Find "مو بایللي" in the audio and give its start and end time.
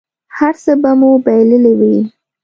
0.99-1.73